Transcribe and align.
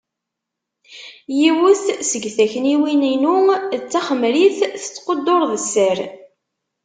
Yiwet 1.37 1.85
seg 2.09 2.23
takniwin-inu 2.37 3.35
d 3.81 3.83
taxemrit, 3.91 4.59
tettqudur 4.83 5.41
d 5.51 5.53
sser. 5.65 5.97